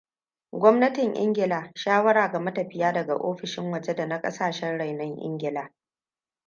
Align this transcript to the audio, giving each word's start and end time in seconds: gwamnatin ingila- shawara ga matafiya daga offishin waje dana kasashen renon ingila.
gwamnatin 0.51 1.15
ingila- 1.15 1.71
shawara 1.81 2.27
ga 2.29 2.39
matafiya 2.39 2.91
daga 2.93 3.15
offishin 3.15 3.71
waje 3.71 3.93
dana 3.95 4.19
kasashen 4.21 4.77
renon 4.77 5.17
ingila. 5.19 5.71